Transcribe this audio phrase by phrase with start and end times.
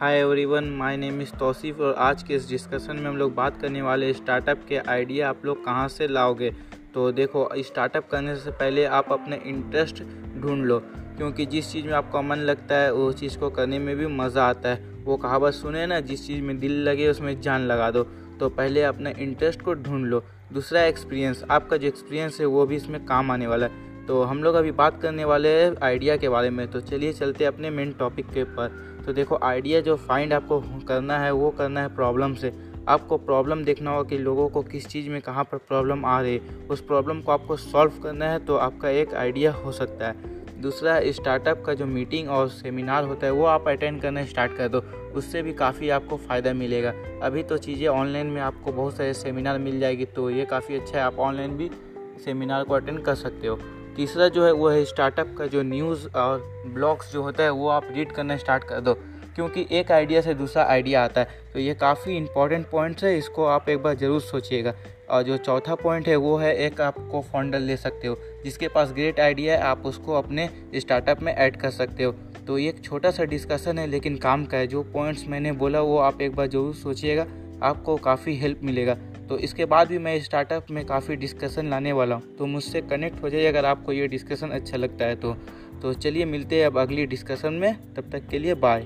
[0.00, 3.60] Hi everyone my name is Tauseef और आज के इस डिस्कशन में हम लोग बात
[3.60, 6.50] करने वाले स्टार्टअप के आइडिया आप लोग कहाँ से लाओगे?
[6.94, 10.02] तो देखो स्टार्टअप करने से पहले आप अपने इंटरेस्ट
[10.40, 10.78] ढूंढ लो,
[11.16, 14.46] क्योंकि जिस चीज़ में आपका मन लगता है, उस चीज़ को करने में भी मज़ा
[14.46, 18.02] आता है। वो कहावत सुने ना, जिस चीज़ में दिल लगे, उसमें जान लगा दो।
[18.40, 22.76] तो पहले अपने इंटरेस्ट को ढूंढ लो। दूसरा एक्सपीरियंस आपका जो एक्सपीरियंस है, वो भी
[22.76, 26.28] इसमें काम आने वाला है। तो हम लोग अभी बात करने वाले हैं आइडिया के
[26.28, 28.72] बारे में। तो चलिए चलते अपने मेन टॉपिक के ऊपर।
[29.06, 32.52] तो देखो, आइडिया जो फाइंड आपको करना है, वो करना है प्रॉब्लम से।
[32.88, 36.34] आपको प्रॉब्लम देखना होगा कि लोगों को किस चीज़ में कहाँ पर प्रॉब्लम आ रही
[36.34, 40.60] है। उस प्रॉब्लम को आपको सॉल्व करना है तो आपका एक आइडिया हो सकता है।
[40.62, 44.68] दूसरा स्टार्टअप का जो मीटिंग और सेमिनार होता है, वो आप अटेंड करना स्टार्ट कर
[44.68, 44.84] दो।
[45.14, 49.58] उससे भी काफ़ी आपको फ़ायदा मिलेगा। अभी तो चीज़ें ऑनलाइन में आपको बहुत सारे सेमिनार
[49.58, 51.70] मिल जाएगी तो ये काफ़ी अच्छा है। आप ऑनलाइन भी
[52.24, 53.58] सेमिनार को अटेंड कर सकते हो।
[54.00, 57.68] तीसरा जो है वो है स्टार्टअप का जो न्यूज़ और ब्लॉग्स जो होता है वो
[57.68, 58.94] आप रीड करना स्टार्ट कर दो,
[59.34, 63.44] क्योंकि एक आइडिया से दूसरा आइडिया आता है। तो ये काफ़ी इंपॉर्टेंट पॉइंट्स है, इसको
[63.46, 64.74] आप एक बार ज़रूर सोचिएगा।
[65.10, 68.92] और जो चौथा पॉइंट है, वो है एक आपको फाउंडर ले सकते हो। जिसके पास
[68.92, 72.12] ग्रेट आइडिया है, आप उसको अपने स्टार्टअप में ऐड कर सकते हो।
[72.46, 75.80] तो ये एक छोटा सा डिस्कशन है, लेकिन काम का है। जो पॉइंट्स मैंने बोला,
[75.80, 77.26] वो आप एक बार ज़रूर सोचिएगा।
[77.62, 78.96] आपको काफ़ी हेल्प मिलेगा।
[79.30, 83.22] तो इसके बाद भी मैं स्टार्टअप में काफ़ी डिस्कशन लाने वाला हूँ। तो मुझसे कनेक्ट
[83.22, 85.32] हो जाइए अगर आपको ये डिस्कशन अच्छा लगता है तो।
[85.82, 88.82] तो चलिए मिलते हैं अब अगली डिस्कशन में। तब तक के लिए bye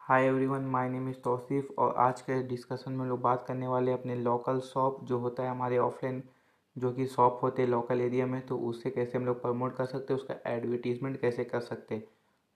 [0.00, 3.92] hi everyone my name is Tauseef और आज के डिस्कशन में लोग बात करने वाले
[3.92, 6.22] अपने लोकल शॉप जो होता है हमारे ऑफलाइन
[6.76, 9.84] जो कि शॉप होते हैं लोकल एरिया में तो उससे कैसे हम लोग प्रमोट कर
[9.86, 12.02] सकते हैं, उसका एडवर्टीज़मेंट कैसे कर सकते हैं।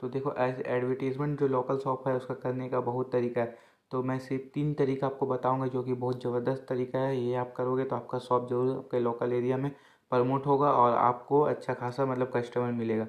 [0.00, 3.56] तो देखो एडवर्टीज़मेंट जो लोकल शॉप है, उसका करने का बहुत तरीका है।
[3.90, 7.52] तो मैं सिर्फ़ तीन तरीका आपको बताऊँगा जो कि बहुत ज़बरदस्त तरीका है। ये आप
[7.56, 9.70] करोगे तो आपका शॉप ज़रूर आपके लोकल एरिया में
[10.12, 13.06] प्रमोट होगा और आपको अच्छा खासा मतलब कस्टमर मिलेगा।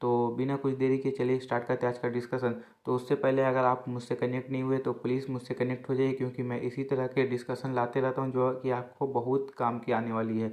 [0.00, 2.54] तो बिना कुछ देरी के चलिए स्टार्ट करते हैं आज का डिस्कशन
[2.86, 6.12] तो उससे पहले अगर आप मुझसे कनेक्ट नहीं हुए तो प्लीज़ मुझसे कनेक्ट हो जाइए,
[6.12, 9.92] क्योंकि मैं इसी तरह के डिस्कशन लाते रहता हूँ जो कि आपको बहुत काम की
[9.92, 10.48] आने वाली है।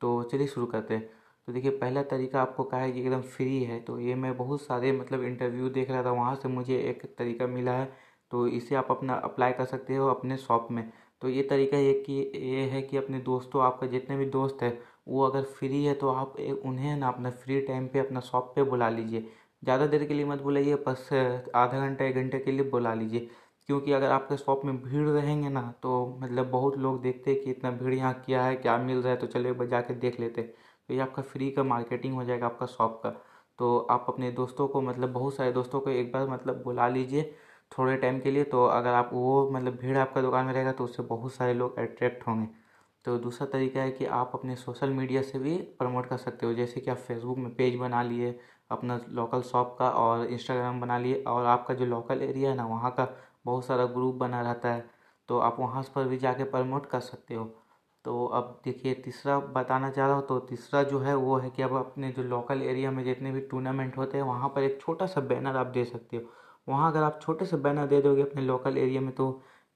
[0.00, 1.08] तो चलिए शुरू करते हैं।
[1.48, 4.60] तो देखिए, पहला तरीका आपको कहा है कि एकदम फ्री है तो ये मैं बहुत
[4.62, 7.84] सारे मतलब इंटरव्यू देख रहा था, वहाँ से मुझे एक तरीका मिला है
[8.32, 10.90] तो इसे आप अपना अप्लाई कर सकते हो अपने शॉप में।
[11.22, 14.78] तो ये तरीका ये कि, ये है कि अपने दोस्तों, आपका जितने भी दोस्त है,
[15.08, 18.62] वो अगर फ्री है तो आप उन्हें ना अपना फ्री टाइम पे अपना शॉप पे
[18.64, 19.28] बुला लीजिए।
[19.62, 23.28] ज़्यादा देर के लिए मत बुलाइए, बस आधा घंटा, एक घंटे के लिए बुला लीजिए,
[23.68, 27.50] क्योंकि अगर आपके शॉप में भीड़ रहेंगे ना तो मतलब बहुत लोग देखते हैं कि
[27.50, 30.52] इतना भीड़ यहाँ क्या है, क्या मिल रहा है तो चले एक जाके देख लेते
[30.88, 33.10] तो ये आपका फ्री का मार्केटिंग हो जाएगा आपका शॉप का
[33.58, 37.22] तो आप अपने दोस्तों को मतलब बहुत सारे दोस्तों को एक बार मतलब बुला लीजिए
[37.72, 40.84] थोड़े टाइम के लिए। तो अगर आप वो मतलब भीड़ आपका दुकान में रहेगा तो
[40.84, 42.48] उससे बहुत सारे लोग अट्रैक्ट होंगे।
[43.04, 46.54] तो दूसरा तरीका है कि आप अपने सोशल मीडिया से भी प्रमोट कर सकते हो।
[46.54, 48.38] जैसे कि आप फेसबुक में पेज बना लिए,
[48.70, 52.66] अपना लोकल शॉप का और इंस्टाग्राम बना लिए और आपका जो लोकल एरिया है ना,
[52.66, 53.08] वहाँ का
[53.46, 54.88] बहुत सारा ग्रुप बना रहता है।
[55.28, 57.44] तो आप वहाँ पर भी जाके प्रमोट कर सकते हो।
[58.06, 61.62] तो अब देखिए तीसरा बताना चाह रहा हूँ तो तीसरा जो है वो है कि
[61.62, 65.06] अब अपने जो लोकल एरिया में जितने भी टूर्नामेंट होते हैं, वहाँ पर एक छोटा
[65.06, 66.22] सा बैनर आप दे सकते हो।
[66.68, 69.26] वहाँ अगर आप छोटे से बैनर दे दोगे अपने लोकल एरिया में तो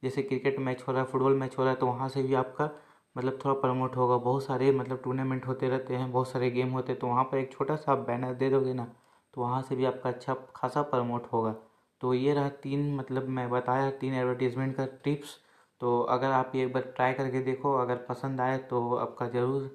[0.02, 2.34] जैसे क्रिकेट मैच हो रहा है फुटबॉल मैच हो रहा है तो वहाँ से भी
[2.34, 2.70] आपका
[3.16, 6.92] मतलब थोड़ा प्रमोट होगा। बहुत सारे मतलब टूर्नामेंट होते रहते हैं, बहुत सारे गेम होते
[6.92, 8.86] हैं तो वहाँ पर एक छोटा सा आप बैनर दे दोगे ना
[9.34, 11.54] तो वहाँ से भी आपका अच्छा खासा प्रमोट होगा।
[12.00, 15.38] तो ये रहा तीन मतलब मैं बताया तीन एडवर्टीज़मेंट का टिप्स
[15.80, 19.70] तो अगर आप ये एक बार ट्राई करके देखो, अगर पसंद आए तो आपका ज़रूर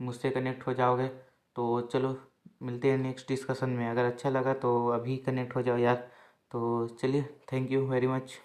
[0.00, 1.08] मुझसे कनेक्ट हो जाओगे।
[1.56, 2.16] तो चलो,
[2.62, 5.96] मिलते हैं नेक्स्ट डिस्कशन में। अगर अच्छा लगा तो अभी कनेक्ट हो जाओ यार।
[6.50, 7.22] तो चलिए
[7.52, 8.38] थैंक यू वेरी मच